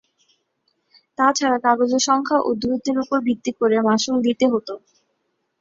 তাছাড়া 1.17 1.57
কাগজের 1.65 2.03
সংখ্যা 2.09 2.37
ও 2.41 2.59
দূরত্ব 2.61 2.87
উপর 3.03 3.17
ভিত্তি 3.27 3.51
করে 3.59 3.77
মাশুল 3.87 4.17
দিতে 4.27 4.45
হত। 4.53 4.67